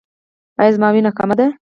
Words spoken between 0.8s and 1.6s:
وینه کمه ده؟